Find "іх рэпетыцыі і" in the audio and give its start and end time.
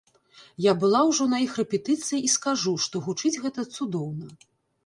1.45-2.31